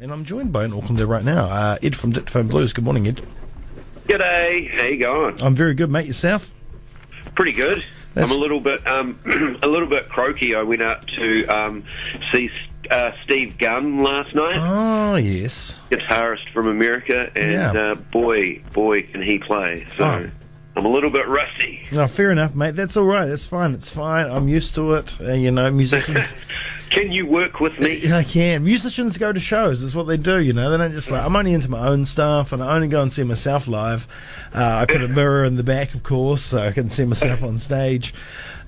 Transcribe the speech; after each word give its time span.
and 0.00 0.12
I'm 0.12 0.24
joined 0.24 0.52
by 0.52 0.64
an 0.64 0.72
Aucklander 0.72 1.08
right 1.08 1.24
now, 1.24 1.44
uh, 1.44 1.78
Ed 1.82 1.96
from 1.96 2.12
Dictaphone 2.12 2.48
Blues. 2.48 2.72
Good 2.72 2.84
morning, 2.84 3.06
Ed. 3.06 3.22
G'day, 4.06 4.70
how 4.78 4.84
you 4.86 4.98
going? 5.00 5.40
I'm 5.42 5.54
very 5.54 5.74
good, 5.74 5.90
mate. 5.90 6.06
Yourself? 6.06 6.50
Pretty 7.34 7.52
good. 7.52 7.84
That's- 8.14 8.30
I'm 8.30 8.36
a 8.36 8.40
little 8.40 8.60
bit, 8.60 8.86
um, 8.86 9.18
a 9.62 9.66
little 9.68 9.88
bit 9.88 10.08
croaky. 10.08 10.54
I 10.54 10.62
went 10.62 10.82
out 10.82 11.06
to 11.08 11.46
um, 11.46 11.84
see 12.32 12.50
uh, 12.90 13.12
Steve 13.24 13.56
Gunn 13.58 14.02
last 14.02 14.34
night, 14.34 14.56
Oh, 14.58 15.16
yes. 15.16 15.80
guitarist 15.90 16.48
from 16.52 16.68
America, 16.68 17.30
and 17.34 17.52
Yeah. 17.52 17.72
uh, 17.72 17.94
boy, 17.94 18.60
boy, 18.72 19.02
can 19.04 19.22
he 19.22 19.38
play! 19.38 19.86
So 19.96 20.04
Oh. 20.04 20.30
I'm 20.76 20.84
a 20.84 20.88
little 20.88 21.10
bit 21.10 21.26
rusty. 21.28 21.86
No, 21.92 22.06
fair 22.08 22.32
enough, 22.32 22.54
mate. 22.56 22.74
That's 22.74 22.96
all 22.96 23.04
right. 23.04 23.26
That's 23.26 23.46
fine. 23.46 23.74
It's 23.74 23.92
fine. 23.92 24.26
I'm 24.28 24.48
used 24.48 24.74
to 24.74 24.94
it. 24.94 25.16
Uh, 25.20 25.32
you 25.32 25.52
know, 25.52 25.70
musicians. 25.70 26.24
Can 26.90 27.10
you 27.10 27.26
work 27.26 27.60
with 27.60 27.78
me? 27.80 28.12
I 28.12 28.22
can. 28.22 28.64
Musicians 28.64 29.18
go 29.18 29.32
to 29.32 29.40
shows. 29.40 29.82
That's 29.82 29.94
what 29.94 30.04
they 30.04 30.16
do. 30.16 30.40
You 30.40 30.52
know, 30.52 30.70
they 30.70 30.76
don't 30.76 30.92
just 30.92 31.10
like. 31.10 31.22
I'm 31.22 31.34
only 31.34 31.52
into 31.52 31.70
my 31.70 31.88
own 31.88 32.04
stuff, 32.04 32.52
and 32.52 32.62
I 32.62 32.74
only 32.74 32.88
go 32.88 33.02
and 33.02 33.12
see 33.12 33.24
myself 33.24 33.66
live. 33.66 34.06
Uh, 34.54 34.78
I 34.82 34.86
put 34.86 35.02
a 35.02 35.08
mirror 35.08 35.44
in 35.44 35.56
the 35.56 35.62
back, 35.62 35.94
of 35.94 36.02
course, 36.02 36.42
so 36.42 36.58
I 36.58 36.72
can 36.72 36.90
see 36.90 37.04
myself 37.04 37.42
on 37.42 37.58
stage. 37.58 38.14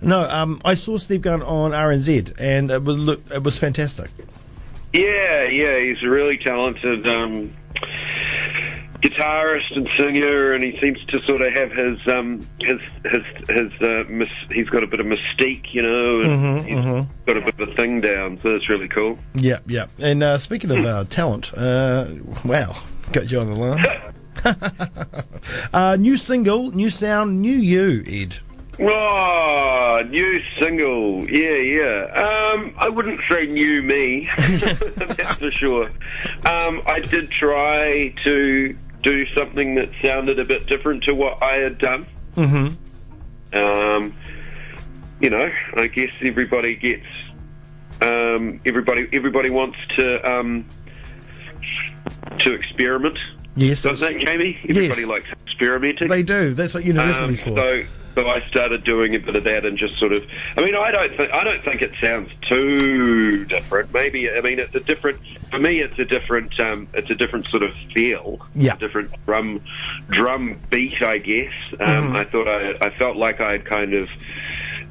No, 0.01 0.23
um, 0.23 0.61
I 0.65 0.75
saw 0.75 0.99
Steve 0.99 1.23
Gunn 1.23 1.43
on 1.43 1.71
RNZ, 1.71 2.35
and 2.39 2.71
it 2.71 2.83
was 2.83 2.99
look, 2.99 3.23
it 3.33 3.43
was 3.43 3.59
fantastic. 3.59 4.11
Yeah, 4.93 5.45
yeah, 5.45 5.79
he's 5.81 6.03
really 6.03 6.39
talented 6.39 7.07
um, 7.07 7.53
guitarist 9.01 9.77
and 9.77 9.89
singer, 9.99 10.53
and 10.53 10.63
he 10.63 10.79
seems 10.81 11.05
to 11.07 11.21
sort 11.23 11.43
of 11.43 11.53
have 11.53 11.73
his 11.73 11.99
um, 12.09 12.47
his 12.61 12.81
his 13.05 13.23
his 13.49 13.73
uh, 13.83 14.05
mis- 14.09 14.29
he's 14.51 14.69
got 14.69 14.83
a 14.83 14.87
bit 14.87 15.01
of 15.01 15.07
mystique, 15.07 15.73
you 15.73 15.83
know, 15.83 16.21
and 16.21 16.67
he's 16.67 17.07
got 17.27 17.37
a 17.37 17.41
bit 17.41 17.61
of 17.61 17.69
a 17.69 17.75
thing 17.75 18.01
down, 18.01 18.39
so 18.43 18.53
that's 18.53 18.69
really 18.69 18.89
cool. 18.89 19.19
Yeah, 19.35 19.59
yeah. 19.67 19.87
And 19.99 20.23
uh, 20.23 20.39
speaking 20.39 20.71
of 20.71 20.85
uh, 20.85 21.05
talent, 21.05 21.53
uh, 21.57 22.07
wow, 22.45 22.77
got 23.13 23.31
you 23.31 23.41
on 23.41 23.51
the 23.51 23.57
line. 23.57 23.85
uh, 25.73 25.97
new 25.97 26.17
single, 26.17 26.71
new 26.73 26.91
sound, 26.91 27.41
new 27.41 27.57
you, 27.57 28.05
Ed. 28.07 28.39
Oh, 28.79 30.03
new 30.11 30.43
single, 30.61 31.29
yeah, 31.31 31.57
yeah. 31.57 32.53
Um, 32.53 32.75
I 32.77 32.91
wouldn't 32.91 33.21
say 33.31 33.47
new 33.47 33.81
me, 33.83 34.29
that's 34.37 35.39
for 35.39 35.51
sure. 35.51 35.91
Um, 36.45 36.83
I 36.87 37.01
did 37.01 37.31
try 37.31 38.15
to 38.25 38.77
do 39.07 39.25
something 39.37 39.77
that 39.77 39.89
sounded 40.03 40.41
a 40.41 40.45
bit 40.45 40.67
different 40.67 41.05
to 41.05 41.15
what 41.15 41.41
I 41.41 41.59
had 41.59 41.79
done. 41.79 42.07
Mm-hmm. 42.35 43.57
Um, 43.57 44.15
you 45.21 45.31
know, 45.31 45.49
I 45.77 45.87
guess 45.87 46.11
everybody 46.21 46.75
gets 46.75 47.07
um, 48.03 48.61
everybody 48.67 49.09
everybody 49.13 49.49
wants 49.49 49.79
to 49.97 50.29
um, 50.29 50.67
to 52.39 52.53
experiment, 52.53 53.17
Yes, 53.57 53.83
doesn't 53.83 54.17
it, 54.21 54.25
Jamie? 54.25 54.59
Everybody 54.69 54.87
Yes. 55.01 55.07
likes 55.07 55.29
experimenting. 55.47 56.09
they 56.09 56.23
do. 56.23 56.55
That's 56.55 56.75
what 56.75 56.83
Um, 56.83 56.89
university's 56.89 57.43
for. 57.43 57.57
so, 57.57 57.83
so 58.15 58.29
I 58.29 58.41
started 58.49 58.85
doing 58.85 59.15
a 59.15 59.19
bit 59.19 59.35
of 59.37 59.45
that 59.45 59.65
and 59.65 59.77
just 59.79 59.99
sort 59.99 60.13
of. 60.13 60.25
I 60.57 60.63
mean, 60.63 60.75
I 60.75 60.91
don't 60.91 61.17
think 61.17 61.31
I 61.33 61.43
don't 61.45 61.63
think 61.65 61.81
it 61.83 61.93
sounds 62.01 62.31
too 62.49 63.45
different. 63.47 63.93
Maybe 63.95 64.31
I 64.31 64.41
mean 64.43 64.59
it's 64.59 64.75
a 64.75 64.81
different. 64.81 65.19
For 65.51 65.59
me, 65.59 65.81
it's 65.81 65.99
a 65.99 66.05
different. 66.05 66.59
Um, 66.61 66.89
it's 66.95 67.09
a 67.11 67.15
different 67.15 67.49
sort 67.49 67.63
of 67.63 67.75
feel. 67.95 68.39
Yeah. 68.55 68.77
Different 68.77 69.11
drum 69.27 69.61
drum 70.11 70.59
beat, 70.71 71.01
I 71.03 71.19
guess. 71.19 71.53
Um, 71.81 71.87
Mm-hmm. 72.09 72.17
I 72.17 72.25
thought 72.25 72.49
I, 72.49 72.87
I 72.87 72.91
felt 72.91 73.17
like 73.17 73.41
I 73.41 73.53
had 73.53 73.65
kind 73.65 73.95
of 73.95 74.09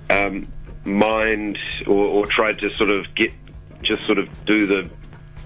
um, 0.09 0.47
mined 0.85 1.57
or, 1.87 2.05
or 2.05 2.25
tried 2.27 2.57
to 2.59 2.69
sort 2.77 2.89
of 2.89 3.05
get 3.15 3.31
just 3.83 4.05
sort 4.05 4.17
of 4.17 4.27
do 4.45 4.65
the 4.65 4.89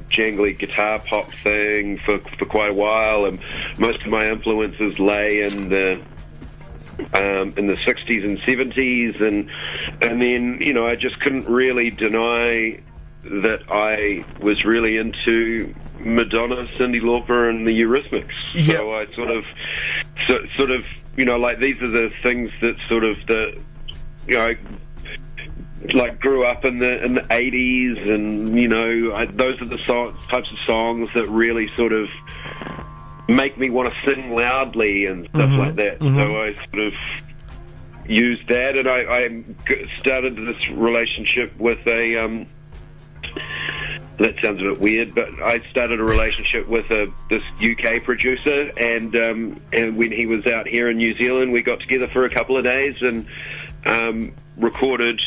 jangly 0.09 0.57
guitar 0.57 0.99
pop 0.99 1.31
thing 1.31 1.97
for 1.99 2.19
for 2.19 2.45
quite 2.45 2.71
a 2.71 2.73
while, 2.73 3.25
and 3.25 3.39
most 3.77 4.02
of 4.03 4.11
my 4.11 4.29
influences 4.29 4.99
lay 4.99 5.41
in 5.41 5.69
the 5.69 6.01
um, 7.13 7.53
in 7.57 7.67
the 7.67 7.77
60s 7.85 8.25
and 8.25 8.39
70s, 8.41 9.22
and 9.22 9.50
and 10.01 10.22
then 10.22 10.57
you 10.61 10.73
know 10.73 10.88
I 10.88 10.95
just 10.95 11.19
couldn't 11.22 11.47
really 11.47 11.89
deny 11.89 12.81
that 13.23 13.63
I 13.69 14.23
was 14.39 14.63
really 14.63 14.97
into 14.97 15.73
Madonna, 16.00 16.63
Cyndi 16.78 17.01
Lauper, 17.01 17.50
and 17.50 17.67
the 17.67 17.72
Eurythmics. 17.72 18.31
Yeah. 18.53 18.75
So 18.75 18.94
I 18.94 19.05
sort 19.13 19.31
of 19.31 19.45
so, 20.28 20.45
sort 20.57 20.72
of 20.72 20.85
you 21.17 21.25
know 21.25 21.38
like 21.38 21.59
these 21.59 21.81
are 21.81 21.89
the 21.89 22.11
things 22.23 22.51
that 22.61 22.75
sort 22.88 23.03
of 23.03 23.17
the 23.28 23.59
you 24.28 24.35
know 24.35 24.55
like 25.94 26.19
grew 26.19 26.45
up 26.45 26.66
in 26.66 26.78
the 26.78 27.03
in 27.03 27.13
the 27.16 27.22
80s 27.22 28.13
and 28.13 28.59
you 28.59 28.67
know 28.67 29.13
I, 29.16 29.25
those 29.25 29.62
are 29.62 29.66
the 29.66 29.79
so- 29.88 30.13
types 30.29 30.51
of 30.51 30.57
songs 30.66 31.09
that 31.16 31.28
really 31.28 31.69
sort 31.75 31.94
of 31.94 32.09
make 33.28 33.57
me 33.57 33.69
want 33.69 33.94
to 33.94 34.12
sing 34.12 34.35
loudly 34.35 35.06
and 35.06 35.28
stuff 35.29 35.51
like 35.57 35.75
that. 35.75 36.01
So 36.01 36.41
I 36.41 36.53
sort 36.72 36.88
of 36.88 36.94
used 38.09 38.47
that 38.50 38.75
and 38.75 38.88
I 38.88 39.44
started 40.00 40.35
this 40.35 40.69
relationship 40.69 41.57
with 41.57 41.85
a 41.88 42.17
um 42.17 42.47
that 44.19 44.35
sounds 44.44 44.59
a 44.59 44.63
bit 44.63 44.79
weird, 44.79 45.16
but 45.16 45.29
I 45.41 45.59
started 45.69 46.00
a 46.00 46.03
relationship 46.03 46.67
with 46.67 46.90
a 46.91 47.11
this 47.29 47.44
UK 47.61 48.03
producer, 48.03 48.72
and 48.78 49.16
um, 49.16 49.61
and 49.72 49.96
when 49.96 50.11
he 50.11 50.25
was 50.25 50.46
out 50.46 50.67
here 50.67 50.90
in 50.90 50.97
New 50.97 51.13
Zealand, 51.13 51.53
we 51.53 51.61
got 51.61 51.79
together 51.79 52.07
for 52.07 52.25
a 52.25 52.34
couple 52.34 52.57
of 52.57 52.66
days 52.66 52.96
and 53.01 53.25
um, 53.85 54.34
recorded 54.57 55.22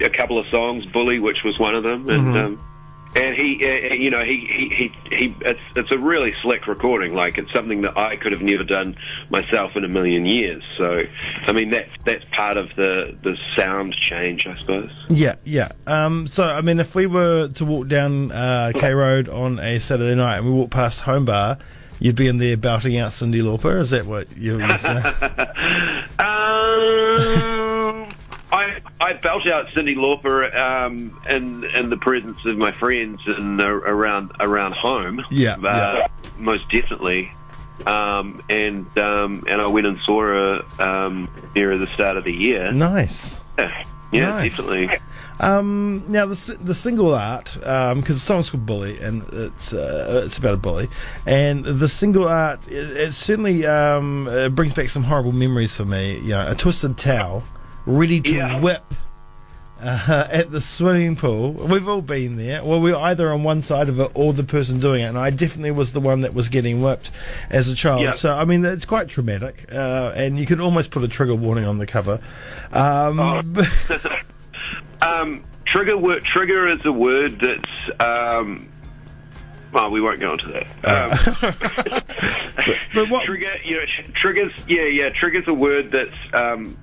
a 0.00 0.10
couple 0.10 0.38
of 0.38 0.46
songs, 0.48 0.84
"Bully," 0.86 1.18
which 1.18 1.42
was 1.44 1.58
one 1.58 1.74
of 1.74 1.82
them, 1.82 2.08
and 2.08 2.36
um, 2.36 2.68
and 3.14 3.34
he, 3.34 3.64
uh, 3.64 3.94
you 3.94 4.10
know, 4.10 4.22
he 4.24 4.38
he 4.46 4.68
he, 4.74 5.16
he 5.16 5.34
it's 5.40 5.60
it's 5.74 5.90
a 5.90 5.98
really 5.98 6.34
slick 6.42 6.66
recording. 6.66 7.14
Like 7.14 7.38
it's 7.38 7.52
something 7.52 7.82
that 7.82 7.96
I 7.96 8.16
could 8.16 8.32
have 8.32 8.42
never 8.42 8.64
done 8.64 8.96
myself 9.30 9.76
in 9.76 9.84
a 9.84 9.88
million 9.88 10.26
years. 10.26 10.62
So, 10.76 11.04
I 11.42 11.52
mean, 11.52 11.70
that's 11.70 11.90
that's 12.04 12.24
part 12.32 12.56
of 12.56 12.74
the 12.76 13.16
the 13.22 13.36
sound 13.56 13.94
change, 13.94 14.46
I 14.46 14.58
suppose. 14.58 14.90
Yeah, 15.08 15.36
yeah. 15.44 15.72
Um, 15.86 16.26
so, 16.26 16.44
I 16.44 16.60
mean, 16.60 16.80
if 16.80 16.94
we 16.94 17.06
were 17.06 17.48
to 17.48 17.64
walk 17.64 17.88
down 17.88 18.30
uh, 18.30 18.72
K 18.74 18.92
Road 18.92 19.28
on 19.28 19.58
a 19.58 19.78
Saturday 19.78 20.14
night 20.14 20.38
and 20.38 20.46
we 20.46 20.52
walk 20.52 20.70
past 20.70 21.00
Home 21.02 21.24
Bar, 21.24 21.58
you'd 21.98 22.16
be 22.16 22.28
in 22.28 22.38
there 22.38 22.56
belting 22.56 22.98
out 22.98 23.12
Cyndi 23.12 23.42
Lauper. 23.42 23.78
Is 23.78 23.90
that 23.90 24.04
what 24.06 24.36
you 24.36 24.58
were 24.58 24.78
saying? 24.78 25.04
Um, 26.20 27.57
I 29.08 29.14
belt 29.14 29.46
out 29.46 29.68
Cyndi 29.68 29.96
Lauper 29.96 30.54
um, 30.54 31.18
in 31.28 31.64
in 31.64 31.88
the 31.88 31.96
presence 31.96 32.44
of 32.44 32.58
my 32.58 32.70
friends 32.70 33.20
and 33.26 33.58
uh, 33.58 33.66
around 33.66 34.32
around 34.38 34.74
home. 34.74 35.24
Yeah, 35.30 35.54
uh, 35.54 35.58
yeah. 35.64 36.06
most 36.36 36.68
definitely. 36.68 37.32
Um, 37.86 38.42
and 38.50 38.86
um, 38.98 39.44
and 39.48 39.62
I 39.62 39.66
went 39.66 39.86
and 39.86 39.98
saw 40.00 40.20
her 40.20 40.62
um, 40.78 41.30
near 41.54 41.78
the 41.78 41.86
start 41.94 42.18
of 42.18 42.24
the 42.24 42.32
year. 42.32 42.70
nice. 42.70 43.40
Yeah, 43.58 43.84
yeah 44.12 44.28
Nice. 44.30 44.56
definitely. 44.56 44.98
Um, 45.40 46.04
now 46.08 46.26
the 46.26 46.58
the 46.60 46.74
single 46.74 47.14
art, 47.14 47.56
because 47.58 48.16
the 48.16 48.20
song's 48.20 48.50
called 48.50 48.66
"Bully" 48.66 48.98
and 49.00 49.22
it's 49.32 49.72
uh, 49.72 50.22
it's 50.26 50.36
about 50.36 50.54
a 50.54 50.58
bully, 50.58 50.88
and 51.24 51.64
the 51.64 51.88
single 51.88 52.28
art 52.28 52.60
it, 52.68 52.96
it 52.96 53.14
certainly 53.14 53.64
um, 53.64 54.28
it 54.28 54.54
brings 54.54 54.74
back 54.74 54.90
some 54.90 55.04
horrible 55.04 55.32
memories 55.32 55.74
for 55.74 55.86
me. 55.86 56.18
You 56.18 56.30
know, 56.30 56.46
a 56.50 56.54
twisted 56.54 56.98
towel, 56.98 57.42
ready 57.88 58.20
to 58.20 58.34
Yeah. 58.34 58.60
whip. 58.60 58.82
Uh, 59.80 60.26
at 60.32 60.50
the 60.50 60.60
swimming 60.60 61.14
pool, 61.14 61.52
we've 61.52 61.88
all 61.88 62.02
been 62.02 62.34
there. 62.36 62.64
Well, 62.64 62.80
we 62.80 62.90
are 62.92 63.00
either 63.10 63.32
on 63.32 63.44
one 63.44 63.62
side 63.62 63.88
of 63.88 64.00
it 64.00 64.10
or 64.14 64.32
the 64.32 64.42
person 64.42 64.80
doing 64.80 65.02
it, 65.02 65.04
and 65.04 65.16
I 65.16 65.30
definitely 65.30 65.70
was 65.70 65.92
the 65.92 66.00
one 66.00 66.22
that 66.22 66.34
was 66.34 66.48
getting 66.48 66.82
whipped 66.82 67.12
as 67.48 67.68
a 67.68 67.76
child. 67.76 68.16
So, 68.16 68.34
I 68.34 68.44
mean, 68.44 68.64
it's 68.64 68.84
quite 68.84 69.08
traumatic, 69.08 69.66
uh, 69.72 70.12
and 70.16 70.36
you 70.36 70.46
could 70.46 70.60
almost 70.60 70.90
put 70.90 71.04
a 71.04 71.08
trigger 71.08 71.36
warning 71.36 71.64
on 71.64 71.78
the 71.78 71.86
cover. 71.86 72.18
Um, 72.72 73.20
Oh. 73.20 73.42
Um, 75.00 75.44
trigger 75.64 75.96
word, 75.96 76.24
trigger 76.24 76.66
is 76.68 76.84
a 76.84 76.90
word 76.90 77.38
that's. 77.38 78.00
Um, 78.00 78.68
well, 79.72 79.92
we 79.92 80.00
won't 80.00 80.18
go 80.18 80.32
into 80.32 80.48
that. 80.48 80.64
Um, 80.84 82.72
but 82.94 83.08
what? 83.08 83.24
trigger, 83.24 83.54
you 83.64 83.76
know, 83.76 83.84
sh- 83.86 84.10
triggers. 84.16 84.52
Yeah, 84.66 84.82
yeah. 84.86 85.10
Triggers 85.10 85.46
a 85.46 85.54
word 85.54 85.92
that's 85.92 86.10
um, 86.34 86.76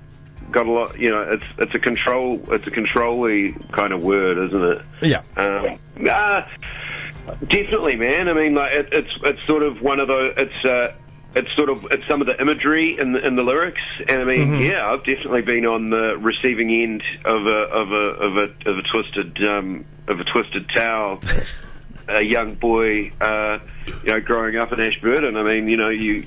got 0.56 0.66
a 0.66 0.72
lot. 0.72 0.98
You 0.98 1.10
know, 1.10 1.22
it's 1.22 1.44
it's 1.58 1.74
a 1.74 1.78
control. 1.78 2.40
It's 2.52 2.66
a 2.66 2.70
control-y 2.70 3.54
kind 3.72 3.92
of 3.92 4.02
word, 4.02 4.38
isn't 4.38 4.64
it? 4.64 4.82
Yeah. 5.02 5.22
Um, 5.36 5.78
uh, 6.08 6.42
definitely, 7.46 7.96
man. 7.96 8.28
I 8.28 8.32
mean, 8.32 8.54
like 8.54 8.72
it, 8.72 8.88
it's 8.90 9.10
it's 9.22 9.46
sort 9.46 9.62
of 9.62 9.82
one 9.82 10.00
of 10.00 10.08
those. 10.08 10.32
It's 10.38 10.64
uh, 10.64 10.94
it's 11.34 11.54
sort 11.54 11.68
of 11.68 11.84
it's 11.90 12.06
some 12.08 12.22
of 12.22 12.26
the 12.26 12.40
imagery 12.40 12.98
in 12.98 13.12
the 13.12 13.24
in 13.24 13.36
the 13.36 13.42
lyrics, 13.42 13.82
and 14.08 14.22
I 14.22 14.24
mean, 14.24 14.62
yeah, 14.62 14.90
I've 14.90 15.04
definitely 15.04 15.42
been 15.42 15.66
on 15.66 15.90
the 15.90 16.16
receiving 16.18 16.70
end 16.70 17.02
of 17.26 17.44
a 17.44 17.58
of 17.68 17.92
a 17.92 17.94
of 17.94 18.36
a 18.38 18.70
of 18.70 18.78
a 18.78 18.82
twisted 18.90 19.46
um, 19.46 19.84
of 20.08 20.20
a 20.20 20.24
twisted 20.24 20.70
towel. 20.74 21.20
a 22.08 22.22
young 22.22 22.54
boy, 22.54 23.10
uh, 23.20 23.58
you 24.04 24.10
know, 24.10 24.20
growing 24.20 24.54
up 24.56 24.72
in 24.72 24.80
Ashburton. 24.80 25.36
I 25.36 25.42
mean, 25.42 25.66
you 25.66 25.76
know, 25.76 25.88
you, 25.88 26.24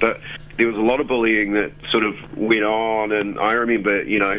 but 0.00 0.20
there 0.60 0.68
was 0.68 0.76
a 0.76 0.82
lot 0.82 1.00
of 1.00 1.08
bullying 1.08 1.54
that 1.54 1.72
sort 1.90 2.04
of 2.04 2.14
went 2.36 2.64
on, 2.64 3.12
and 3.12 3.38
I 3.38 3.52
remember, 3.52 4.02
you 4.02 4.18
know, 4.18 4.38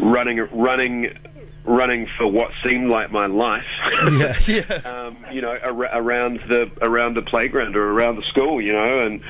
running, 0.00 0.38
running, 0.52 1.18
running 1.64 2.08
for 2.16 2.28
what 2.28 2.52
seemed 2.62 2.88
like 2.88 3.10
my 3.10 3.26
life. 3.26 3.64
Yeah, 4.12 4.38
yeah. 4.46 4.74
um, 4.84 5.16
you 5.32 5.40
know, 5.40 5.50
ar- 5.50 6.00
around 6.00 6.40
the 6.48 6.70
around 6.80 7.14
the 7.14 7.22
playground 7.22 7.74
or 7.74 7.90
around 7.90 8.14
the 8.14 8.22
school, 8.22 8.62
you 8.62 8.72
know, 8.72 9.04
and 9.04 9.20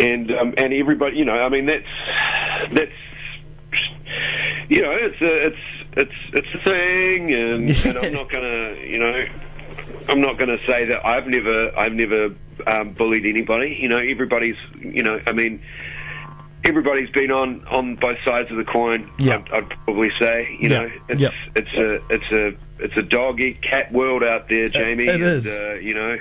and 0.00 0.32
um, 0.32 0.54
and 0.58 0.72
everybody, 0.72 1.16
you 1.16 1.24
know, 1.24 1.38
I 1.38 1.48
mean, 1.48 1.66
that's 1.66 1.86
that's 2.72 2.90
you 4.68 4.82
know, 4.82 4.90
it's 4.90 5.20
a, 5.20 5.46
it's 5.46 5.56
it's 5.92 6.12
it's 6.32 6.48
a 6.54 6.64
thing, 6.64 7.32
and, 7.32 7.70
and 7.86 7.98
I'm 7.98 8.12
not 8.20 8.28
gonna, 8.28 8.74
you 8.84 8.98
know, 8.98 9.24
I'm 10.08 10.20
not 10.20 10.38
gonna 10.38 10.58
say 10.66 10.86
that 10.86 11.06
I've 11.06 11.28
never 11.28 11.78
I've 11.78 11.92
never 11.92 12.34
um, 12.66 12.92
bullied 12.92 13.26
anybody. 13.26 13.78
You 13.80 13.88
know, 13.88 13.98
everybody's, 13.98 14.56
you 14.80 15.02
know, 15.02 15.20
I 15.26 15.32
mean. 15.32 15.60
Everybody's 16.64 17.10
been 17.10 17.32
on, 17.32 17.66
on 17.66 17.96
both 17.96 18.18
sides 18.24 18.48
of 18.52 18.56
the 18.56 18.62
coin. 18.64 19.10
Yeah. 19.18 19.38
I'd, 19.38 19.50
I'd 19.64 19.68
probably 19.84 20.12
say. 20.20 20.46
You 20.60 20.70
Yeah. 20.70 20.82
know, 20.82 20.90
it's 21.08 21.20
Yeah. 21.20 21.30
it's 21.56 21.72
a 21.74 21.94
it's 22.08 22.30
a 22.30 22.54
it's 22.78 22.96
a 22.96 23.02
dog 23.02 23.40
eat 23.40 23.60
cat 23.62 23.90
world 23.92 24.22
out 24.22 24.48
there, 24.48 24.68
Jamie. 24.68 25.06
it 25.06 25.14
and, 25.16 25.22
is. 25.24 25.44
Uh, 25.44 25.74
you 25.82 25.92
know, 25.92 26.18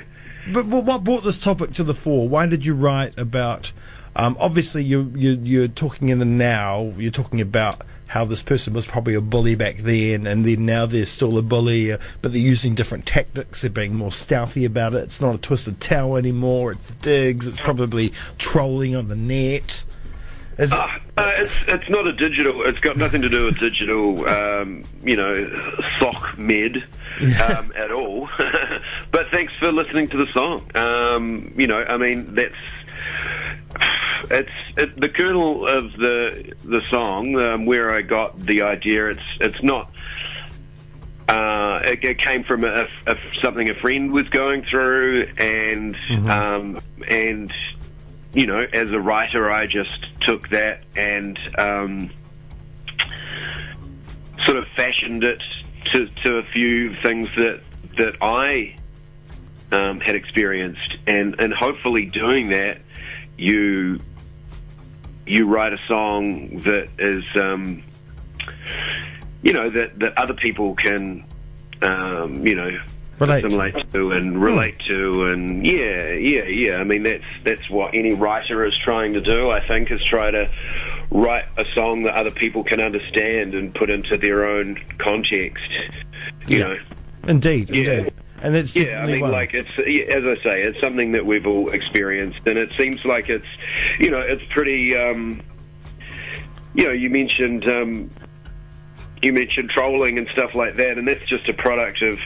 But 0.51 0.65
what 0.65 1.03
brought 1.03 1.23
this 1.23 1.37
topic 1.39 1.73
to 1.73 1.83
the 1.83 1.93
fore? 1.93 2.27
Why 2.27 2.47
did 2.47 2.65
you 2.65 2.73
write 2.73 3.15
about? 3.19 3.71
Um, 4.15 4.35
obviously, 4.39 4.83
you 4.83 5.11
you 5.15 5.39
you're 5.41 5.67
talking 5.67 6.09
in 6.09 6.19
the 6.19 6.25
now. 6.25 6.93
You're 6.97 7.11
talking 7.11 7.41
about 7.41 7.83
how 8.07 8.25
this 8.25 8.43
person 8.43 8.73
was 8.73 8.85
probably 8.85 9.15
a 9.15 9.21
bully 9.21 9.55
back 9.55 9.77
then, 9.77 10.27
and 10.27 10.45
then 10.45 10.65
now 10.65 10.85
they're 10.85 11.05
still 11.05 11.37
a 11.37 11.41
bully, 11.41 11.93
uh, 11.93 11.97
but 12.21 12.33
they're 12.33 12.41
using 12.41 12.75
different 12.75 13.05
tactics. 13.05 13.61
They're 13.61 13.71
being 13.71 13.95
more 13.95 14.11
stealthy 14.11 14.65
about 14.65 14.93
it. 14.93 15.03
It's 15.03 15.21
not 15.21 15.35
a 15.35 15.37
twisted 15.37 15.79
towel 15.79 16.17
anymore. 16.17 16.73
It's 16.73 16.91
digs. 16.95 17.47
It's 17.47 17.61
probably 17.61 18.11
trolling 18.37 18.97
on 18.97 19.07
the 19.07 19.15
net. 19.15 19.85
Is 20.57 20.73
it, 20.73 20.77
Uh, 20.77 20.87
uh, 21.17 21.31
it's 21.37 21.51
it's 21.67 21.89
not 21.89 22.05
a 22.05 22.11
digital. 22.11 22.65
It's 22.67 22.79
got 22.79 22.97
nothing 22.97 23.21
to 23.21 23.29
do 23.29 23.45
with 23.45 23.59
digital. 23.59 24.27
Um, 24.27 24.83
you 25.03 25.15
know, 25.15 25.77
sock 25.99 26.37
med 26.37 26.83
um, 27.49 27.71
at 27.77 27.91
all. 27.91 28.29
but 29.11 29.29
thanks 29.29 29.53
for 29.55 29.71
listening 29.71 30.09
to 30.09 30.17
the 30.17 30.31
song. 30.33 30.69
Um, 30.75 31.53
you 31.55 31.67
know, 31.67 31.81
I 31.83 31.95
mean 31.95 32.35
that's 32.35 32.55
it's 34.31 34.49
it, 34.77 34.99
the 34.99 35.09
kernel 35.09 35.67
of 35.67 35.91
the 35.93 36.53
the 36.63 36.81
song 36.89 37.37
um, 37.37 37.65
where 37.65 37.93
I 37.93 38.01
got 38.01 38.39
the 38.39 38.63
idea. 38.63 39.09
It's 39.09 39.21
it's 39.39 39.63
not. 39.63 39.91
Uh, 41.27 41.81
it, 41.85 42.03
it 42.03 42.17
came 42.17 42.43
from 42.43 42.65
a, 42.65 42.87
a, 43.07 43.15
something 43.41 43.69
a 43.69 43.75
friend 43.75 44.11
was 44.11 44.27
going 44.29 44.63
through, 44.63 45.29
and 45.37 45.95
um, 46.29 46.81
and 47.07 47.53
you 48.33 48.47
know, 48.47 48.65
as 48.73 48.91
a 48.91 48.99
writer, 48.99 49.51
I 49.51 49.67
just 49.67 50.07
took 50.21 50.49
that 50.49 50.81
and 50.95 51.37
um, 51.57 52.09
sort 54.45 54.57
of 54.57 54.67
fashioned 54.75 55.23
it 55.23 55.43
to, 55.91 56.07
to 56.07 56.37
a 56.37 56.43
few 56.43 56.95
things 56.95 57.29
that 57.35 57.61
that 57.97 58.15
I 58.21 58.75
um, 59.71 59.99
had 59.99 60.15
experienced, 60.15 60.97
and 61.07 61.39
and 61.39 61.53
hopefully 61.53 62.05
doing 62.05 62.49
that, 62.49 62.79
you 63.37 63.99
you 65.31 65.47
write 65.47 65.71
a 65.71 65.79
song 65.87 66.59
that 66.63 66.89
is, 66.99 67.23
um, 67.35 67.81
you 69.41 69.53
know, 69.53 69.69
that 69.69 69.97
that 69.99 70.17
other 70.17 70.33
people 70.33 70.75
can, 70.75 71.23
um, 71.81 72.45
you 72.45 72.55
know. 72.55 72.77
Relate 73.19 73.41
to. 73.41 73.47
assimilate 73.47 73.93
to 73.93 74.11
and 74.13 74.41
relate 74.41 74.79
to 74.87 75.27
and 75.27 75.63
yeah 75.63 76.09
yeah 76.13 76.43
yeah 76.45 76.77
I 76.77 76.83
mean 76.83 77.03
that's 77.03 77.23
that's 77.43 77.69
what 77.69 77.93
any 77.93 78.13
writer 78.13 78.65
is 78.65 78.75
trying 78.79 79.13
to 79.13 79.21
do 79.21 79.51
I 79.51 79.63
think 79.67 79.91
is 79.91 80.03
try 80.03 80.31
to 80.31 80.49
write 81.11 81.45
a 81.55 81.63
song 81.65 82.01
that 82.03 82.15
other 82.15 82.31
people 82.31 82.63
can 82.63 82.79
understand 82.81 83.53
and 83.53 83.75
put 83.75 83.91
into 83.91 84.17
their 84.17 84.47
own 84.47 84.79
context 84.97 85.63
you 86.47 86.57
Yeah. 86.57 86.67
know 86.69 86.77
indeed, 87.27 87.69
Yeah. 87.69 87.91
indeed, 87.91 88.13
and 88.41 88.55
that's 88.55 88.75
yeah, 88.75 89.01
I 89.03 89.05
mean, 89.05 89.21
one. 89.21 89.31
like 89.31 89.53
it's 89.53 89.69
as 89.77 90.23
I 90.25 90.35
say, 90.43 90.61
it's 90.63 90.79
something 90.81 91.11
that 91.13 91.25
we've 91.25 91.45
all 91.47 91.69
experienced, 91.69 92.39
and 92.45 92.57
it 92.57 92.71
seems 92.73 93.05
like 93.05 93.29
it's, 93.29 93.45
you 93.99 94.09
know, 94.11 94.19
it's 94.19 94.43
pretty. 94.51 94.95
Um, 94.95 95.41
you 96.73 96.85
know, 96.85 96.91
you 96.91 97.09
mentioned 97.09 97.65
um, 97.67 98.09
you 99.21 99.33
mentioned 99.33 99.69
trolling 99.69 100.17
and 100.17 100.27
stuff 100.29 100.55
like 100.55 100.75
that, 100.75 100.97
and 100.97 101.07
that's 101.07 101.25
just 101.27 101.47
a 101.49 101.53
product 101.53 102.01
of 102.01 102.19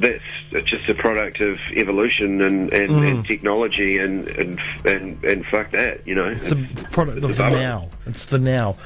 that's 0.00 0.22
just 0.64 0.88
a 0.88 0.94
product 0.94 1.40
of 1.40 1.58
evolution 1.76 2.40
and, 2.42 2.72
and, 2.72 2.90
Mm. 2.90 3.10
and 3.10 3.26
technology 3.26 3.98
and, 3.98 4.26
and 4.28 4.60
and 4.84 5.22
and 5.24 5.46
fuck 5.46 5.70
that, 5.70 6.06
you 6.06 6.14
know. 6.14 6.24
It's 6.24 6.52
a 6.52 6.56
product 6.90 7.18
of 7.18 7.30
it's 7.30 7.38
the 7.38 7.50
now. 7.50 7.90
It's 8.06 8.24
the 8.26 8.38
now. 8.38 8.76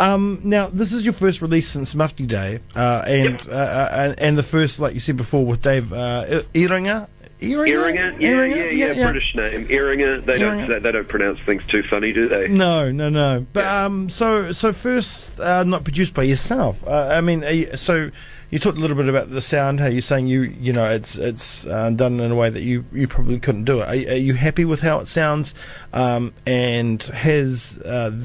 Um, 0.00 0.40
now, 0.44 0.68
this 0.68 0.92
is 0.92 1.04
your 1.04 1.12
first 1.14 1.42
release 1.42 1.68
since 1.68 1.94
Mufti 1.94 2.26
Day, 2.26 2.60
uh, 2.76 3.02
and, 3.06 3.24
Yep. 3.40 3.48
uh, 3.48 3.50
uh, 3.52 3.88
and 3.92 4.20
and 4.20 4.38
the 4.38 4.42
first, 4.42 4.78
like 4.78 4.94
you 4.94 5.00
said 5.00 5.16
before, 5.16 5.44
with 5.44 5.62
Dave 5.62 5.92
uh, 5.92 6.42
Eringa. 6.54 7.08
Eringa, 7.40 8.20
yeah, 8.20 8.42
yeah, 8.44 8.64
yeah, 8.92 9.10
British 9.10 9.32
name, 9.36 9.66
Eringa. 9.68 10.24
They 10.24 10.38
don't 10.38 10.82
they 10.82 10.92
don't 10.92 11.06
pronounce 11.08 11.38
things 11.46 11.64
too 11.68 11.82
funny, 11.84 12.12
do 12.12 12.28
they? 12.28 12.48
No, 12.48 12.90
no, 12.90 13.08
no. 13.08 13.46
But 13.52 13.60
Yeah. 13.64 13.84
um, 13.84 14.08
so 14.10 14.50
so 14.52 14.72
first, 14.72 15.38
uh, 15.38 15.62
not 15.64 15.84
produced 15.84 16.14
by 16.14 16.24
yourself. 16.24 16.82
Uh, 16.86 17.08
I 17.12 17.20
mean, 17.20 17.44
so 17.76 18.10
you 18.50 18.58
talked 18.58 18.76
a 18.78 18.80
little 18.80 18.96
bit 18.96 19.08
about 19.08 19.30
the 19.30 19.40
sound. 19.40 19.78
How 19.78 19.86
you're 19.86 20.00
saying 20.00 20.26
you 20.26 20.42
you 20.42 20.72
know 20.72 20.86
it's 20.90 21.16
it's 21.16 21.64
uh, 21.66 21.90
done 21.90 22.18
in 22.18 22.32
a 22.32 22.34
way 22.36 22.50
that 22.50 22.62
you, 22.62 22.84
you 22.92 23.06
probably 23.06 23.38
couldn't 23.38 23.64
do 23.64 23.80
it. 23.82 23.84
Are, 23.84 24.12
are 24.12 24.16
you 24.16 24.34
happy 24.34 24.64
with 24.64 24.80
how 24.80 24.98
it 24.98 25.06
sounds? 25.06 25.54
Um, 25.92 26.32
and 26.44 27.00
has 27.04 27.78
uh, 27.84 28.18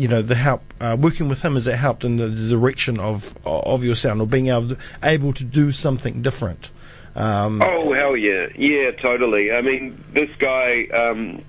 you 0.00 0.08
know 0.08 0.22
the 0.22 0.34
help 0.34 0.62
uh, 0.80 0.96
working 0.98 1.28
with 1.28 1.42
him 1.42 1.54
has 1.54 1.66
that 1.66 1.76
helped 1.76 2.04
in 2.04 2.16
the, 2.16 2.30
direction 2.30 2.98
of 2.98 3.36
of 3.44 3.84
your 3.84 3.94
sound 3.94 4.20
or 4.22 4.26
being 4.26 4.48
able 4.48 4.68
to, 4.68 4.78
able 5.02 5.32
to 5.34 5.44
do 5.44 5.70
something 5.70 6.22
different? 6.22 6.70
Um, 7.14 7.60
Oh 7.60 7.92
hell 7.92 8.16
yeah, 8.16 8.46
yeah, 8.56 8.92
totally. 8.92 9.52
I 9.52 9.60
mean, 9.60 10.02
this 10.14 10.30
guy, 10.38 10.86
um, 10.86 11.44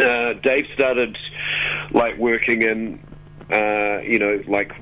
uh, 0.00 0.32
Dave 0.42 0.66
started 0.74 1.16
like 1.92 2.16
working 2.18 2.62
in, 2.62 2.98
uh, 3.52 4.00
you 4.00 4.18
know, 4.18 4.42
like 4.48 4.72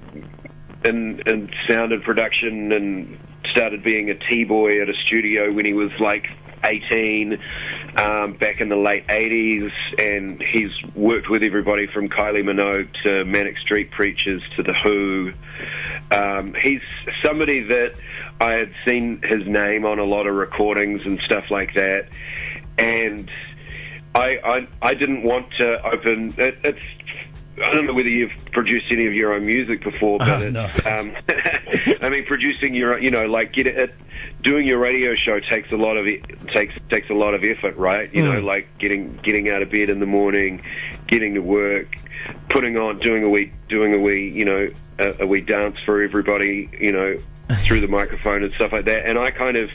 in 0.85 1.21
in 1.27 1.51
sound 1.69 1.93
and 1.93 2.03
production, 2.03 2.73
and 2.73 3.19
started 3.51 3.83
being 3.83 4.09
a 4.09 4.15
tea 4.15 4.45
boy 4.45 4.81
at 4.81 4.89
a 4.89 4.95
studio 4.95 5.53
when 5.53 5.67
he 5.67 5.75
was 5.75 5.91
like. 6.01 6.31
18 6.65 7.39
um, 7.97 8.33
back 8.35 8.61
in 8.61 8.69
the 8.69 8.77
late 8.77 9.07
80s 9.09 9.73
and 9.99 10.43
he's 10.43 10.71
worked 10.95 11.29
with 11.29 11.43
everybody 11.43 11.87
from 11.87 12.09
Kylie 12.09 12.45
Minogue 12.45 12.93
to 13.03 13.25
Manic 13.25 13.59
Street 13.59 13.91
Preachers 13.91 14.43
to 14.57 14.63
The 14.63 14.75
Who 14.75 15.33
um, 16.11 16.55
he's 16.55 16.81
somebody 17.25 17.63
that 17.65 17.95
I 18.41 18.55
had 18.55 18.73
seen 18.85 19.23
his 19.23 19.47
name 19.47 19.85
on 19.85 19.99
a 19.99 20.05
lot 20.05 20.27
of 20.27 20.35
recordings 20.35 21.03
and 21.05 21.21
stuff 21.21 21.51
like 21.51 21.75
that, 21.75 22.09
and 22.79 23.31
I 24.15 24.39
I, 24.45 24.69
I 24.83 24.95
didn't 24.95 25.23
want 25.23 25.51
to 25.55 25.83
open. 25.87 26.35
It, 26.39 26.59
it's 26.63 26.81
I 27.63 27.73
don't 27.75 27.87
know 27.87 27.95
whether 27.95 28.09
you've 28.09 28.33
produced 28.53 28.87
any 28.91 29.07
of 29.07 29.15
your 29.15 29.33
own 29.35 29.47
music 29.47 29.85
before, 29.85 30.19
but 30.19 30.43
it's, 30.43 30.53
no. 30.53 30.65
um, 30.91 31.15
I 32.01 32.09
mean, 32.09 32.25
producing 32.25 32.75
your 32.75 32.99
you 32.99 33.11
know 33.11 33.27
like 33.27 33.53
get 33.53 33.67
it, 33.67 33.95
doing 34.43 34.67
your 34.67 34.79
radio 34.79 35.15
show 35.15 35.41
takes 35.41 35.71
a 35.73 35.77
lot 35.77 35.97
of 35.97 36.07
it 36.07 36.23
takes 36.49 36.75
takes 36.91 37.11
a 37.11 37.15
lot 37.15 37.35
of 37.35 37.45
effort, 37.45 37.77
right? 37.77 38.13
You 38.15 38.23
know, 38.25 38.41
Mm. 38.41 38.45
like 38.45 38.69
getting 38.79 39.19
getting 39.23 39.49
out 39.51 39.63
of 39.63 39.71
bed 39.71 39.91
in 39.91 40.01
the 40.01 40.07
morning, 40.07 40.63
getting 41.07 41.35
to 41.35 41.41
work, 41.41 41.95
putting 42.49 42.77
on 42.77 42.99
doing 42.99 43.25
a 43.25 43.29
wee 43.31 43.53
doing 43.69 43.95
a 43.95 43.99
wee 43.99 44.29
you 44.29 44.45
know 44.45 44.71
a, 44.99 45.23
a 45.23 45.27
wee 45.27 45.41
dance 45.41 45.77
for 45.85 46.03
everybody, 46.03 46.69
you 46.79 46.93
know. 46.93 47.17
through 47.65 47.81
the 47.81 47.89
microphone 47.89 48.43
and 48.45 48.55
stuff 48.55 48.73
like 48.73 48.87
that, 48.87 49.05
and 49.05 49.19
I 49.19 49.31
kind 49.31 49.57
of 49.59 49.69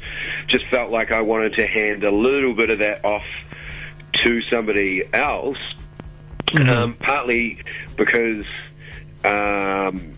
just 0.48 0.66
felt 0.68 0.90
like 0.90 1.12
I 1.12 1.22
wanted 1.22 1.54
to 1.58 1.68
hand 1.68 2.04
a 2.04 2.10
little 2.10 2.54
bit 2.56 2.72
of 2.72 2.80
that 2.80 3.06
off 3.06 3.26
to 4.24 4.42
somebody 4.50 5.04
else 5.14 5.58
um, 6.56 6.94
partly 6.96 7.60
because 7.96 8.46
um, 9.24 10.17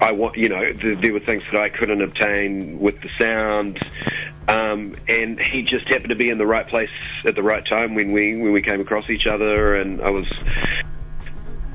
I 0.00 0.12
want, 0.12 0.36
you 0.36 0.48
know, 0.48 0.72
th- 0.72 1.00
there 1.00 1.12
were 1.12 1.20
things 1.20 1.42
that 1.50 1.60
I 1.60 1.68
couldn't 1.68 2.02
obtain 2.02 2.78
with 2.78 3.00
the 3.00 3.08
sound, 3.18 3.78
um, 4.46 4.94
and 5.08 5.40
he 5.40 5.62
just 5.62 5.88
happened 5.88 6.10
to 6.10 6.14
be 6.14 6.30
in 6.30 6.38
the 6.38 6.46
right 6.46 6.66
place 6.66 6.90
at 7.24 7.34
the 7.34 7.42
right 7.42 7.66
time 7.66 7.94
when 7.94 8.12
we 8.12 8.36
when 8.36 8.52
we 8.52 8.62
came 8.62 8.80
across 8.80 9.10
each 9.10 9.26
other, 9.26 9.74
and 9.74 10.00
I 10.00 10.10
was. 10.10 10.26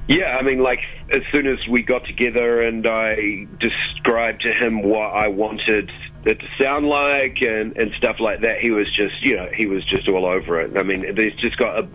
Yeah, 0.07 0.37
I 0.37 0.41
mean, 0.41 0.59
like 0.59 0.81
as 1.11 1.23
soon 1.31 1.47
as 1.47 1.65
we 1.67 1.81
got 1.81 2.05
together 2.05 2.59
and 2.59 2.85
I 2.85 3.47
described 3.59 4.41
to 4.41 4.51
him 4.51 4.83
what 4.83 5.13
I 5.13 5.29
wanted 5.29 5.91
it 6.25 6.39
to 6.39 6.47
sound 6.61 6.87
like 6.87 7.41
and, 7.41 7.77
and 7.77 7.93
stuff 7.93 8.19
like 8.19 8.41
that, 8.41 8.59
he 8.59 8.71
was 8.71 8.91
just, 8.91 9.21
you 9.21 9.37
know, 9.37 9.47
he 9.53 9.65
was 9.65 9.83
just 9.85 10.09
all 10.09 10.25
over 10.25 10.59
it. 10.59 10.77
I 10.77 10.83
mean, 10.83 11.15
he's 11.15 11.35
just 11.35 11.57
got 11.57 11.79
a 11.79 11.87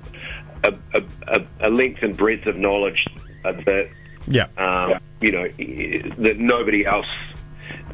a, 0.65 1.03
a, 1.29 1.47
a, 1.61 1.71
length 1.71 2.03
and 2.03 2.17
breadth 2.17 2.47
of 2.47 2.57
knowledge 2.57 3.07
that 3.45 3.89
yeah. 4.27 4.47
um, 4.57 4.99
you 5.21 5.33
know 5.33 5.49
that 6.19 6.37
nobody 6.39 6.87
else 6.87 7.09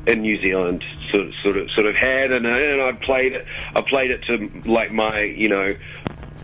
in 0.06 0.20
New 0.22 0.40
Zealand 0.42 0.84
sort 1.10 1.26
of 1.26 1.34
sort 1.42 1.56
of, 1.56 1.70
sort 1.70 1.86
of 1.86 1.94
had, 1.94 2.32
and, 2.32 2.46
and 2.46 2.82
I 2.82 2.92
played 2.92 3.32
it. 3.32 3.46
I 3.74 3.80
played 3.80 4.10
it 4.10 4.22
to 4.24 4.50
like 4.64 4.92
my 4.92 5.20
you 5.22 5.48
know 5.48 5.74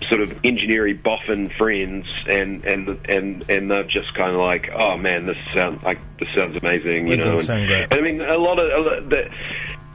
sort 0.09 0.23
of 0.23 0.39
engineering 0.45 0.99
boffin 1.03 1.51
friends, 1.51 2.07
and 2.27 2.65
and 2.65 2.89
and 3.09 3.49
and 3.51 3.71
they're 3.71 3.85
just 3.85 4.15
kind 4.15 4.31
of 4.35 4.41
like, 4.41 4.71
oh 4.73 4.97
man, 4.97 5.27
this 5.27 5.37
sounds 5.53 5.83
like 5.83 5.99
this 6.19 6.29
sounds 6.35 6.57
amazing, 6.57 7.07
you 7.07 7.15
It 7.15 7.19
know. 7.19 7.39
and, 7.39 7.51
and 7.51 7.95
I 7.95 8.01
mean, 8.01 8.21
a 8.21 8.39
lot 8.39 8.59
of 8.59 8.71
a 8.71 8.91
lot, 8.91 9.09
the, 9.09 9.31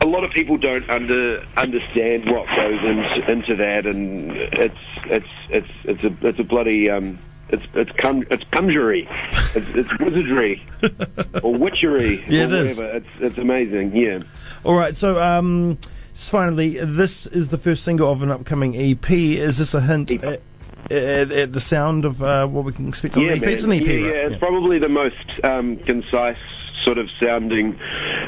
a 0.02 0.06
lot 0.06 0.24
of 0.24 0.32
people 0.32 0.58
don't 0.58 0.88
under 0.90 1.44
understand 1.58 2.30
what 2.30 2.48
goes 2.56 2.84
into, 2.84 3.32
into 3.32 3.56
that, 3.56 3.86
and 3.88 4.32
it's 4.32 4.76
it's 5.06 5.28
it's 5.50 5.70
it's 5.86 6.04
a 6.04 6.28
it's 6.28 6.40
a 6.40 6.44
bloody 6.44 6.90
um, 6.90 7.18
it's 7.50 7.64
it's 7.74 7.92
con- 7.98 8.26
it's 8.32 8.44
conjury, 8.52 9.08
it's, 9.56 9.70
it's 9.76 10.00
wizardry 10.00 10.64
or 11.44 11.54
witchery, 11.56 12.24
Yeah, 12.28 12.44
or 12.44 12.46
it 12.46 12.52
is. 12.54 12.78
whatever. 12.78 12.98
It's 12.98 13.08
it's 13.20 13.38
amazing, 13.38 13.96
yeah. 13.96 14.20
All 14.64 14.74
right, 14.76 14.98
so 14.98 15.22
um, 15.22 15.78
just 16.16 16.32
finally, 16.32 16.78
this 16.84 17.28
is 17.28 17.50
the 17.50 17.58
first 17.58 17.84
single 17.84 18.12
of 18.12 18.24
an 18.24 18.32
upcoming 18.32 18.76
EP. 18.76 19.12
Is 19.12 19.58
this 19.60 19.74
a 19.74 19.82
hint 19.82 20.10
at, 20.24 20.42
at, 20.90 21.32
at 21.32 21.54
the 21.54 21.60
sound 21.60 22.04
of 22.06 22.24
uh, 22.24 22.48
what 22.48 22.64
we 22.66 22.72
can 22.72 22.88
expect 22.88 23.16
on 23.16 23.24
Yeah, 23.24 23.30
the 23.30 23.36
EP? 23.36 23.42
man. 23.42 23.50
It's 23.52 23.64
an 23.64 23.72
EP, 23.74 23.82
yeah, 23.82 23.88
right? 23.94 24.02
yeah, 24.02 24.28
it's 24.28 24.38
probably 24.40 24.80
the 24.80 24.90
most 24.90 25.44
um, 25.44 25.78
concise 25.78 26.38
sort 26.84 26.98
of 26.98 27.10
sounding 27.12 27.78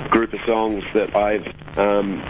group 0.09 0.33
of 0.33 0.41
songs 0.41 0.83
that 0.93 1.15
I've 1.15 1.47
um, 1.77 2.21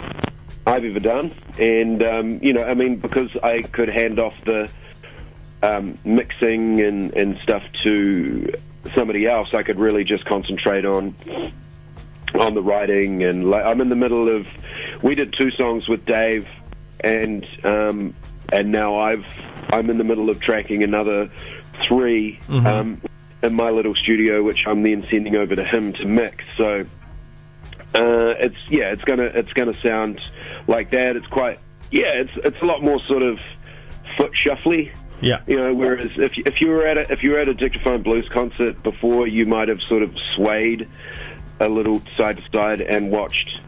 I've 0.66 0.84
ever 0.84 1.00
done, 1.00 1.34
and 1.58 2.02
um, 2.04 2.38
you 2.42 2.52
know, 2.52 2.62
I 2.64 2.74
mean, 2.74 2.96
because 2.96 3.30
I 3.42 3.62
could 3.62 3.88
hand 3.88 4.18
off 4.18 4.34
the 4.44 4.70
um, 5.62 5.98
mixing 6.04 6.80
and, 6.80 7.12
and 7.14 7.38
stuff 7.42 7.62
to 7.82 8.46
somebody 8.94 9.26
else, 9.26 9.48
I 9.54 9.62
could 9.62 9.78
really 9.78 10.04
just 10.04 10.24
concentrate 10.24 10.84
on 10.84 11.14
on 12.34 12.54
the 12.54 12.62
writing. 12.62 13.22
And 13.24 13.50
like, 13.50 13.64
I'm 13.64 13.80
in 13.80 13.88
the 13.88 13.96
middle 13.96 14.28
of. 14.28 14.46
We 15.02 15.14
did 15.14 15.32
two 15.32 15.50
songs 15.52 15.88
with 15.88 16.04
Dave, 16.04 16.48
and 17.00 17.46
um, 17.64 18.14
and 18.52 18.70
now 18.70 18.98
I've 18.98 19.24
I'm 19.70 19.90
in 19.90 19.98
the 19.98 20.04
middle 20.04 20.30
of 20.30 20.40
tracking 20.40 20.82
another 20.82 21.30
3 21.86 22.40
um, 22.66 23.00
in 23.42 23.54
my 23.54 23.70
little 23.70 23.94
studio, 23.94 24.42
which 24.42 24.64
I'm 24.66 24.82
then 24.82 25.06
sending 25.10 25.36
over 25.36 25.54
to 25.54 25.64
him 25.64 25.92
to 25.94 26.06
mix. 26.06 26.44
So. 26.56 26.84
Uh, 27.94 28.36
it's 28.38 28.56
yeah, 28.68 28.92
it's 28.92 29.02
gonna 29.04 29.24
it's 29.24 29.52
gonna 29.54 29.72
sound 29.72 30.20
like 30.66 30.90
that. 30.90 31.16
It's 31.16 31.26
quite 31.28 31.58
yeah, 31.90 32.12
it's 32.16 32.30
it's 32.44 32.60
a 32.60 32.66
lot 32.66 32.82
more 32.82 33.00
sort 33.04 33.22
of 33.22 33.38
foot 34.14 34.32
shuffly. 34.32 34.92
Yeah. 35.20 35.40
You 35.46 35.56
know, 35.56 35.74
whereas 35.74 36.10
if 36.16 36.32
if 36.38 36.60
you 36.60 36.68
were 36.68 36.86
at 36.86 36.96
a 36.98 37.12
if 37.12 37.22
you 37.22 37.32
were 37.32 37.38
at 37.40 37.48
a 37.48 37.54
Dictaphone 37.54 38.02
Blues 38.02 38.28
concert 38.30 38.82
before, 38.82 39.26
you 39.26 39.46
might 39.46 39.68
have 39.68 39.80
sort 39.82 40.02
of 40.02 40.16
swayed 40.36 40.88
a 41.60 41.68
little 41.68 42.00
side 42.16 42.36
to 42.36 42.42
side 42.52 42.80
and 42.80 43.10
watched 43.10 43.60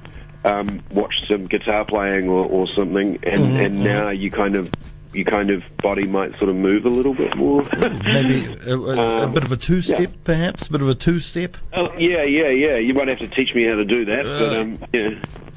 um, 0.44 0.80
watched 0.92 1.26
some 1.28 1.44
guitar 1.46 1.84
playing 1.84 2.28
or, 2.28 2.46
or 2.46 2.68
something, 2.74 3.18
and 3.24 3.42
and 3.60 3.82
now 3.82 4.10
you 4.10 4.30
kind 4.30 4.56
of 4.56 4.70
you 5.12 5.24
kind 5.24 5.50
of 5.50 5.64
body 5.78 6.06
might 6.06 6.30
sort 6.38 6.48
of 6.50 6.54
move 6.54 6.86
a 6.86 6.88
little 6.88 7.14
bit 7.14 7.34
more. 7.36 7.64
Maybe 8.04 8.46
a, 8.64 8.76
a, 8.76 8.78
a 8.78 9.24
Um, 9.24 9.34
bit 9.34 9.42
of 9.42 9.50
a 9.50 9.56
two-step, 9.56 9.98
yeah. 9.98 10.06
perhaps. 10.22 10.68
A 10.68 10.70
bit 10.72 10.82
of 10.82 10.88
a 10.88 10.94
two-step. 10.94 11.56
oh, 11.72 11.92
yeah, 11.98 12.22
yeah, 12.22 12.46
yeah. 12.46 12.76
You 12.76 12.94
might 12.94 13.08
have 13.08 13.18
to 13.18 13.26
teach 13.26 13.52
me 13.52 13.64
how 13.66 13.74
to 13.74 13.84
do 13.84 14.04
that, 14.04 14.22
but 14.24 14.56
um, 14.56 14.78
yeah. 14.92 15.10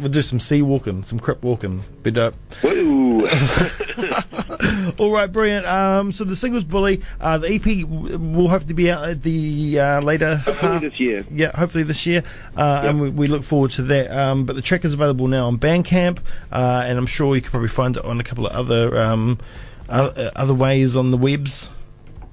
We'll 0.04 0.12
do 0.12 0.22
some 0.22 0.42
sea 0.42 0.62
walking, 0.62 1.04
some 1.04 1.18
crip 1.18 1.42
walking. 1.44 1.82
Be 2.04 2.12
dope. 2.12 2.36
Woo. 2.62 3.26
All 5.00 5.10
right, 5.14 5.32
brilliant. 5.32 5.66
Um, 5.66 6.12
so 6.12 6.26
the 6.26 6.36
single's 6.36 6.66
"Bully." 6.66 7.02
Uh, 7.22 7.38
the 7.38 7.54
EP 7.54 7.64
w- 7.88 8.18
will 8.18 8.50
hopefully 8.50 8.74
be 8.74 8.92
out 8.92 9.08
at 9.08 9.24
the 9.24 9.80
uh, 9.80 10.02
later 10.02 10.36
Hopefully 10.36 10.72
half- 10.74 10.82
this 10.82 11.00
year. 11.00 11.26
Yeah, 11.32 11.52
hopefully 11.58 11.86
this 11.86 12.06
year, 12.06 12.22
uh, 12.58 12.82
and 12.84 13.00
we, 13.00 13.10
we 13.12 13.28
look 13.28 13.44
forward 13.44 13.72
to 13.72 13.84
that. 13.84 14.12
Um, 14.12 14.44
but 14.46 14.58
the 14.58 14.62
track 14.62 14.84
is 14.84 14.92
available 14.94 15.28
now 15.30 15.48
on 15.48 15.58
Bandcamp, 15.58 16.20
uh, 16.52 16.84
and 16.86 16.98
I'm 16.98 17.08
sure 17.08 17.34
you 17.36 17.42
can 17.42 17.52
probably 17.52 17.70
find 17.70 17.96
it 17.96 18.04
on 18.04 18.20
a 18.20 18.24
couple 18.26 18.46
of 18.46 18.52
other 18.52 18.98
um, 19.00 19.40
other, 19.88 20.32
other 20.36 20.54
ways 20.54 20.98
on 20.98 21.12
the 21.12 21.18
webs. 21.18 21.70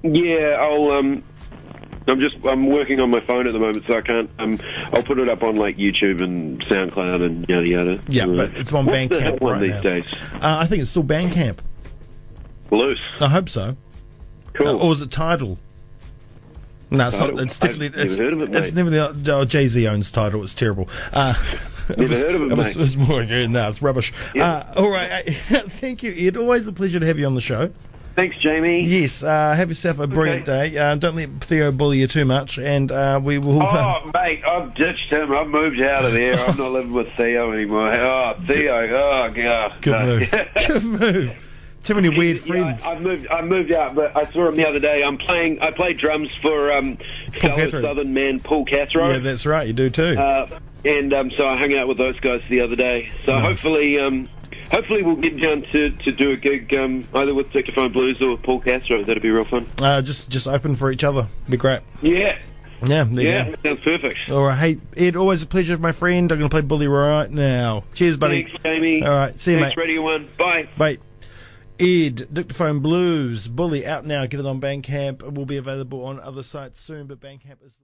Yeah, 0.03 0.57
I'll. 0.59 0.91
Um, 0.91 1.23
I'm 2.07 2.19
just. 2.19 2.35
I'm 2.45 2.69
working 2.69 2.99
on 2.99 3.09
my 3.11 3.19
phone 3.19 3.45
at 3.47 3.53
the 3.53 3.59
moment, 3.59 3.85
so 3.85 3.95
I 3.95 4.01
can't. 4.01 4.29
Um, 4.39 4.59
I'll 4.93 5.03
put 5.03 5.19
it 5.19 5.29
up 5.29 5.43
on 5.43 5.55
like 5.55 5.77
YouTube 5.77 6.21
and 6.21 6.59
SoundCloud 6.61 7.23
and 7.23 7.47
yada 7.47 7.67
yada. 7.67 7.99
Yeah, 8.07 8.25
Uh, 8.25 8.35
but 8.35 8.55
it's 8.57 8.73
on 8.73 8.85
the 8.85 8.91
Bandcamp 8.91 9.39
one 9.41 9.53
right 9.53 9.61
these 9.61 9.71
now. 9.71 9.81
days. 9.81 10.13
Uh, 10.33 10.39
I 10.41 10.65
think 10.65 10.81
it's 10.81 10.89
still 10.91 11.03
Bandcamp. 11.03 11.57
Loose. 12.71 12.99
I 13.19 13.27
hope 13.27 13.49
so. 13.49 13.75
Cool. 14.53 14.67
Uh, 14.67 14.77
or 14.77 14.93
is 14.93 15.01
it 15.01 15.11
Tidal? 15.11 15.57
No, 16.89 17.07
it's 17.07 17.17
Tidal? 17.19 17.35
not. 17.35 17.43
It's 17.45 17.55
I've 17.55 17.59
definitely. 17.69 17.89
never 17.89 18.01
it's, 18.01 18.17
heard 18.17 18.33
of 18.33 18.41
it, 18.41 18.55
It's 18.55 18.73
never 18.73 18.89
the. 18.89 19.33
Oh, 19.33 19.45
Jay 19.45 19.67
Z 19.67 19.87
owns 19.87 20.09
Tidal. 20.11 20.43
It's 20.43 20.53
terrible. 20.53 20.89
Uh, 21.13 21.33
Never 21.97 22.03
was, 22.09 22.21
heard 22.21 22.35
of 22.35 22.41
it, 22.43 22.51
it 22.51 22.57
was, 22.57 22.67
it 22.75 22.77
was 22.77 22.95
more. 22.95 23.21
yeah, 23.23 23.47
No, 23.47 23.67
it's 23.67 23.81
rubbish. 23.81 24.13
Yeah. 24.33 24.49
Uh, 24.49 24.73
all 24.77 24.89
right. 24.89 25.23
Thank 25.25 26.03
you, 26.03 26.13
Ed. 26.27 26.37
Always 26.37 26.65
a 26.67 26.71
pleasure 26.71 26.99
to 27.01 27.05
have 27.05 27.19
you 27.19 27.25
on 27.25 27.35
the 27.35 27.41
show. 27.41 27.69
Thanks, 28.15 28.37
Jamie. 28.37 28.83
Yes. 28.85 29.23
Uh, 29.23 29.53
have 29.55 29.69
yourself 29.69 29.99
a 29.99 30.07
brilliant 30.07 30.45
day. 30.45 30.77
Uh, 30.77 30.95
don't 30.95 31.15
let 31.15 31.29
Theo 31.41 31.71
bully 31.71 31.99
you 31.99 32.07
too 32.07 32.25
much, 32.25 32.57
and 32.57 32.91
uh, 32.91 33.19
we 33.23 33.37
will. 33.37 33.61
Oh, 33.63 34.11
mate, 34.13 34.43
I've 34.45 34.75
ditched 34.75 35.09
him. 35.11 35.31
I've 35.31 35.47
moved 35.47 35.81
out 35.81 36.03
of 36.05 36.11
there. 36.11 36.35
I'm 36.37 36.57
not 36.57 36.71
living 36.73 36.91
with 36.93 37.07
Theo 37.15 37.51
anymore. 37.51 37.89
Oh, 37.91 38.35
Theo. 38.47 38.73
Oh, 38.97 39.31
God. 39.33 39.73
good 39.81 39.91
No. 39.91 40.05
move. 40.19 40.29
good 40.67 40.83
move. 40.83 41.47
Too 41.83 41.95
many 41.95 42.09
weird 42.09 42.39
friends. 42.39 42.81
Yeah, 42.83 42.89
I, 42.89 42.91
I've 42.95 43.01
moved. 43.01 43.27
I 43.29 43.41
moved 43.41 43.73
out, 43.73 43.95
but 43.95 44.15
I 44.15 44.25
saw 44.31 44.45
him 44.47 44.53
the 44.55 44.67
other 44.67 44.79
day. 44.79 45.03
I'm 45.03 45.17
playing. 45.17 45.59
I 45.61 45.71
played 45.71 45.97
drums 45.97 46.29
for 46.35 46.71
um, 46.71 46.97
fellow. 47.39 47.69
Southern 47.69 48.13
man 48.13 48.39
Paul 48.39 48.65
Cathro. 48.65 49.13
yeah, 49.13 49.17
that's 49.19 49.45
right. 49.47 49.65
You 49.65 49.73
do 49.73 49.89
too. 49.89 50.15
uh, 50.19 50.47
and 50.85 51.11
um, 51.13 51.31
so 51.31 51.47
I 51.47 51.55
hung 51.57 51.73
out 51.75 51.87
with 51.87 51.97
those 51.97 52.19
guys 52.19 52.41
the 52.49 52.59
other 52.61 52.75
day. 52.75 53.11
So 53.25 53.33
Nice. 53.33 53.43
hopefully, 53.45 53.97
um, 53.99 54.29
hopefully 54.71 55.03
we'll 55.03 55.15
get 55.17 55.39
down 55.39 55.61
to, 55.71 55.89
to 55.91 56.11
do 56.11 56.31
a 56.31 56.37
gig 56.37 56.73
um, 56.73 57.07
either 57.13 57.33
with 57.35 57.51
Dictaphone 57.51 57.91
Blues 57.91 58.21
or 58.21 58.37
Paul 58.37 58.61
Cathro. 58.61 59.05
That'd 59.05 59.21
be 59.21 59.29
real 59.29 59.45
fun. 59.45 59.67
Uh, 59.81 60.01
just 60.01 60.29
just 60.29 60.47
open 60.47 60.75
for 60.75 60.91
each 60.91 61.03
other. 61.03 61.27
Be 61.49 61.57
great. 61.57 61.81
Yeah, 62.01 62.39
Yeah. 62.83 63.03
There 63.03 63.05
you 63.05 63.21
yeah, 63.21 63.49
go. 63.49 63.55
sounds 63.63 63.81
perfect. 63.83 64.29
All 64.31 64.43
right, 64.43 64.57
hey 64.57 64.77
Ed, 65.07 65.15
always 65.15 65.43
a 65.43 65.47
pleasure, 65.47 65.77
my 65.77 65.91
friend. 65.91 66.31
I'm 66.31 66.39
going 66.39 66.49
to 66.49 66.53
play 66.53 66.61
Bully 66.61 66.87
right 66.87 67.29
now. 67.29 67.83
Cheers, 67.93 68.17
buddy. 68.17 68.43
Thanks, 68.43 68.63
Jamie. 68.63 69.03
All 69.03 69.11
right, 69.11 69.39
see 69.39 69.53
you, 69.53 69.59
Thanks, 69.59 69.77
mate. 69.77 69.83
Radio 69.83 70.01
One. 70.01 70.27
Bye. 70.37 70.67
Bye. 70.77 70.97
Ed, 71.79 72.27
Dictaphone 72.31 72.79
Blues, 72.79 73.47
Bully 73.47 73.87
out 73.87 74.05
now. 74.05 74.25
Get 74.27 74.39
it 74.39 74.45
on 74.45 74.61
Bandcamp. 74.61 75.23
It 75.23 75.33
will 75.33 75.47
be 75.47 75.57
available 75.57 76.05
on 76.05 76.19
other 76.19 76.43
sites 76.43 76.79
soon, 76.79 77.07
but 77.07 77.19
Bandcamp 77.19 77.65
is. 77.65 77.77